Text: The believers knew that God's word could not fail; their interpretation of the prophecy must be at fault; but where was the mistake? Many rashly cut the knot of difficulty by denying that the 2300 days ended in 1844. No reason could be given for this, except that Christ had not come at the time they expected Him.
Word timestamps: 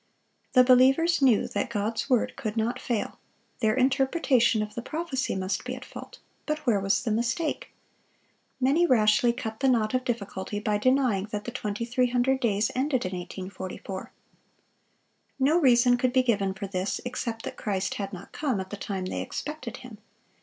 The 0.53 0.63
believers 0.63 1.21
knew 1.21 1.47
that 1.49 1.69
God's 1.69 2.09
word 2.09 2.35
could 2.35 2.57
not 2.57 2.81
fail; 2.81 3.19
their 3.59 3.75
interpretation 3.75 4.63
of 4.63 4.73
the 4.73 4.81
prophecy 4.81 5.35
must 5.35 5.63
be 5.63 5.75
at 5.75 5.85
fault; 5.85 6.17
but 6.47 6.57
where 6.65 6.79
was 6.79 7.03
the 7.03 7.11
mistake? 7.11 7.69
Many 8.59 8.87
rashly 8.87 9.31
cut 9.31 9.59
the 9.59 9.69
knot 9.69 9.93
of 9.93 10.03
difficulty 10.03 10.59
by 10.59 10.79
denying 10.79 11.25
that 11.25 11.43
the 11.45 11.51
2300 11.51 12.39
days 12.39 12.71
ended 12.73 13.05
in 13.05 13.15
1844. 13.15 14.11
No 15.37 15.59
reason 15.59 15.97
could 15.97 16.13
be 16.13 16.23
given 16.23 16.55
for 16.55 16.65
this, 16.65 16.99
except 17.05 17.43
that 17.45 17.55
Christ 17.55 17.93
had 17.93 18.11
not 18.11 18.31
come 18.31 18.59
at 18.59 18.71
the 18.71 18.77
time 18.77 19.05
they 19.05 19.21
expected 19.21 19.77
Him. 19.85 19.99